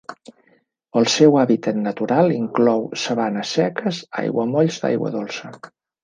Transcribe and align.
El 1.01 1.09
seu 1.15 1.35
hàbitat 1.41 1.75
natural 1.81 2.33
inclou 2.37 2.81
sabanes 3.01 3.51
seques, 3.57 3.99
aiguamolls 4.23 4.79
d'aigua 4.85 5.13
dolça. 5.17 5.53